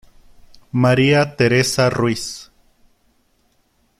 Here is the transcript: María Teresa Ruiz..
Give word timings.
María 0.71 1.35
Teresa 1.35 1.87
Ruiz.. 1.87 2.51